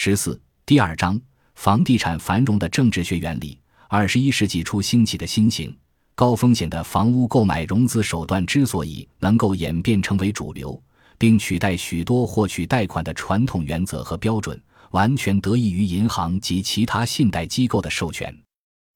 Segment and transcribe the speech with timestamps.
[0.00, 1.20] 十四第二章
[1.56, 3.58] 房地产繁荣的政治学原理。
[3.88, 5.76] 二十一世纪初兴起的新型
[6.14, 10.80] 高风险的房屋购买融资手段之所以能够演变成为主流，
[11.18, 18.32] 并取代许多获取贷款的传统原则和标准，完全得益于银行及其他信贷机构的授权。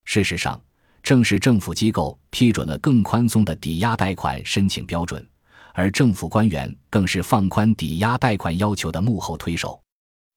[0.05, 0.59] 事实上，
[1.03, 5.29] 正是政府机构批准了更宽松的抵押贷款申请标准，
[5.75, 9.83] 而政府官员更是放宽抵押贷款要求的幕后推手。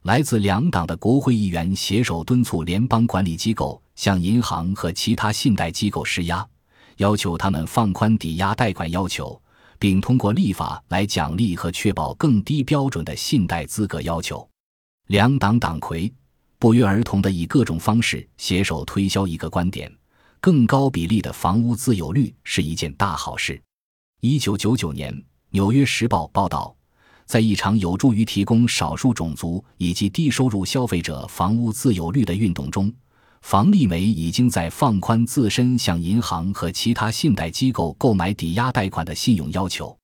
[0.06, 6.48] 来自两党的国会议员携手敦促联邦管理机构向银行和其他信贷机构施压，
[6.98, 9.42] 要求他们放宽抵押贷款要求，
[9.80, 14.48] 并通过立法来奖励和确保更低标准的信贷资格要求。
[15.08, 16.14] 两党党魁
[16.60, 19.92] 不约而同地以各种方式携手推销一个观点：
[20.40, 23.60] 更高比例的房屋自有率是一件大好事。
[24.22, 25.12] 一九九九年，
[25.50, 26.76] 《纽约时报》报道。
[27.26, 32.94] 在一场有助于提供少数种族以及低收入消费者房屋自有率的运动中，
[33.42, 39.98] 房利美已经在放宽自身向银行和其他信贷机构购买抵押贷款的信用要求。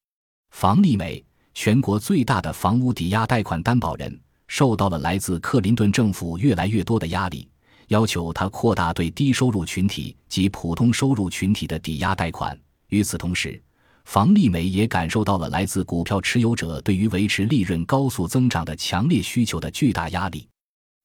[0.50, 1.23] 房利美，
[1.54, 7.48] 全国最大的房屋抵押贷款担保人，受到了来自克林顿政府越来越多的压力，
[7.88, 12.60] 要求他扩大对低收入群体及普通收入群体的抵押贷款。
[12.90, 13.62] 与此同时，
[14.06, 20.48] 房利美也感受到了来自股票持有者对于维持利润高速增长的强烈需求的巨大压力。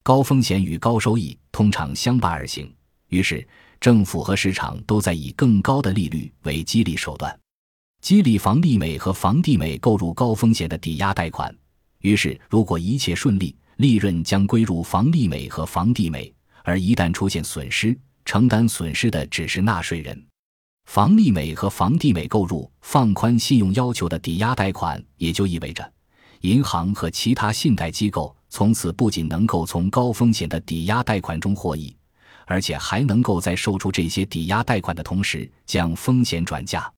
[0.03, 2.73] 高风险与高收益通常相伴而行，
[3.09, 3.45] 于是
[3.79, 7.37] 政府和市场都在以更高的利率为激励手段，
[8.01, 11.53] 激励房利美和房地美购入高风险的抵押贷款。
[11.99, 16.31] 于是，如果一切顺利，利润将归入房利美和房地美；
[16.63, 20.25] 而一旦出现损失，承担损失的只是纳税人。
[20.87, 25.93] 房利美和房地美购入放宽信用要求的抵押贷款，也就意味着，
[26.41, 31.93] 银行和其他信贷机构从此不仅能够从高风险的抵押贷款中获益，
[32.45, 36.89] 而且还能够在售出这些抵押贷款的同时将风险转嫁。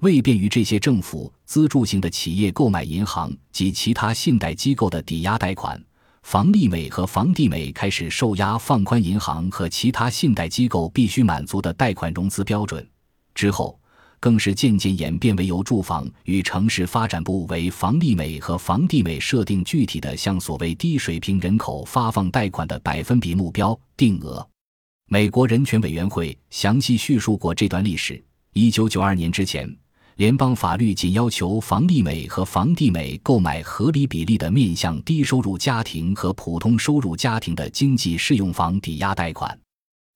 [0.00, 5.78] 为便于这些政府资助型的企业购买银行及其他信贷机构的抵押贷款，
[6.22, 12.88] 房利美和房地美开始受压放宽银行和其他信贷机构必须满足的贷款融资标准。
[13.34, 13.78] 之后，
[14.20, 24.48] 更是渐渐演变为由住房与城市发展部为房利美和房地美设定具体的向所谓低水平人口发放贷款的百分比目标定额。
[25.10, 28.22] 美国人权委员会详细叙述过这段历史。
[28.54, 29.68] 一九九二年之前，
[30.16, 39.58] 联邦法律仅要求房利美和房地美购买合理比例的面向低收入家庭和普通收入家庭的经济适用房抵押贷款。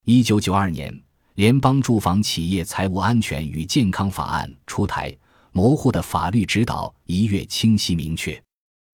[0.06, 1.07] 一九九二年。
[1.38, 5.16] 联邦住房企业财务安全与健康法案出台，
[5.52, 8.42] 模糊的法律指导一跃清晰明确。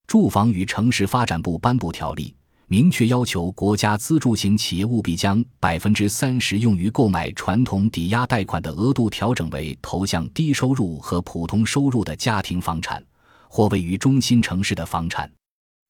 [0.07, 13.03] 住房与城市发展部颁布条例，明确要求国家资助型企业务必将百分之三十用于购买传统抵押贷款的额度调整为投向低收入和普通收入的家庭房产
[13.49, 15.33] 或位于中心城市的房产。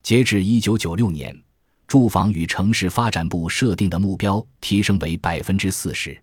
[0.04, 1.36] 截至一九九六年，
[1.88, 6.16] 住房与城市发展部设定的目标提升为百分之四十。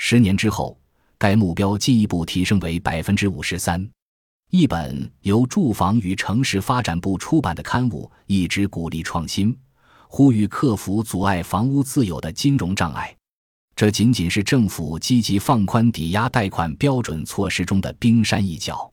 [0.00, 0.78] 十年之后，
[1.18, 3.86] 该目标进一步提升为百分之五十三。
[4.50, 9.54] 一本由住房与城市发展部出版的刊物一直鼓励创新，
[10.06, 13.14] 呼吁克服阻碍房屋自有的金融障碍。
[13.76, 18.90] 这仅仅是政府积极放宽抵押贷款标准措施中的冰山一角。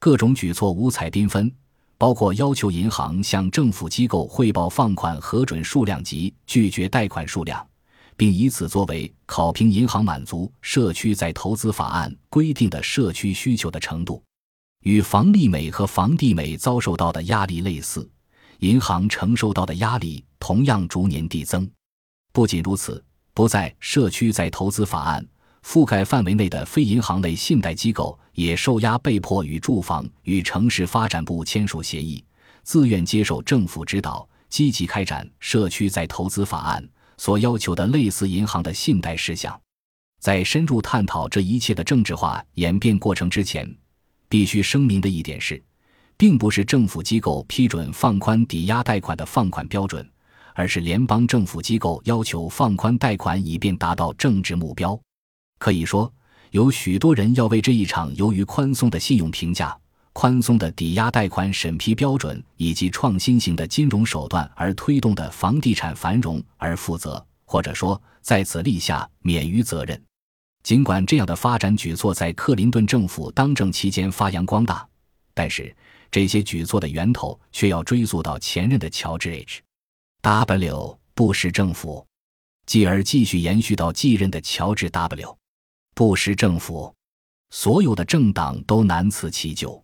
[0.00, 1.52] 各种举措五彩缤纷，
[1.96, 7.64] 包括要求银行向政府机构汇报放款核准数量及拒绝贷款数量。
[8.18, 14.20] 并以此作为考评银行满足社区在投资法案规定的社区需求的程度，
[14.82, 18.10] 与房利美和房地美遭受到的压力类似，
[18.58, 21.70] 银行承受到的压力同样逐年递增。
[22.32, 23.02] 不仅如此，
[23.32, 25.24] 不在社区在投资法案
[25.64, 32.24] 覆盖范围内的非银行类信贷机构也受压，被迫与住房与城市发展部签署协议，
[32.64, 36.84] 自愿接受政府指导，积极开展社区在投资法案。
[37.18, 39.60] 所要求的类似银行的信贷事项，
[40.20, 43.68] 在深入探讨这一切的政治化演变过程之前，
[44.28, 45.62] 必须声明的一点是，
[46.16, 50.08] 并不是政府机构批准放宽抵押贷款的放款标准，
[50.54, 54.98] 而是联邦政府机构要求放宽贷款以便达到政治目标。
[55.58, 56.12] 可以说，
[56.52, 59.76] 有许多人要为这一场由于宽松的信用评价。
[60.20, 70.02] 宽松的抵押贷款审批标准以及创新型的金融手段而推动的房地产繁荣而负责，或者说在此立下免于责任。
[70.64, 74.84] 尽管这样的发展举措在克林顿政府当政期间发扬光大，
[75.34, 75.72] 但是
[76.10, 79.60] 这些举措的源头却要追溯到前任的乔治 ·H·
[80.20, 82.04] W 布什政府，
[82.66, 85.38] 继而继续延续到继任的乔治 W
[85.94, 86.92] 布什政府。
[87.50, 89.80] 所有的政党都难辞其咎。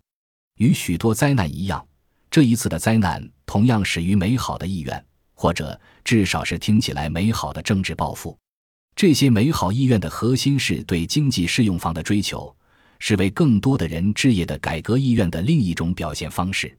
[0.58, 1.84] 与许多灾难一样，
[2.30, 5.04] 这一次的灾难同样始于美好的意愿，
[5.34, 8.38] 或者至少是听起来美好的政治抱负。
[8.94, 12.54] 这些美好意愿的核心是对经济适用房的追求，
[13.00, 16.76] 是为更多的人置业的改革意愿的另一种表现方式。